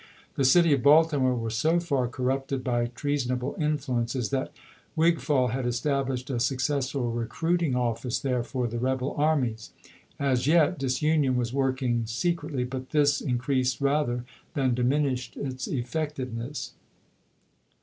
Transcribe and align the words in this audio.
The 0.33 0.45
city 0.45 0.73
of 0.73 0.81
Baltimore 0.81 1.35
was 1.35 1.55
so 1.55 1.79
far 1.79 2.07
corrupted 2.07 2.63
by 2.63 2.87
treason 2.87 3.29
"^r^iker? 3.29 3.37
able 3.53 3.63
influences 3.63 4.31
that 4.31 4.51
Wigfall 4.97 5.49
had 5.51 5.65
estabhshed 5.65 6.33
a 6.33 6.39
sue 6.39 6.55
^'^w^ 6.55 6.57
r^.^'^^* 6.57 6.57
cessful 6.87 7.15
recruiting 7.15 7.75
office 7.75 8.17
there 8.17 8.41
for 8.43 8.67
the 8.67 8.79
rebel 8.79 9.13
armies. 9.15 9.69
voLilp'^^ii 10.19 10.31
As 10.31 10.47
yet, 10.47 10.79
disunion 10.79 11.35
was 11.37 11.53
working 11.53 12.07
secretly; 12.07 12.63
but 12.63 12.89
this 12.89 13.21
increased 13.21 13.79
rather 13.79 14.25
than 14.55 14.73
diminished 14.73 15.37
its 15.37 15.67
effectiveness. 15.67 16.73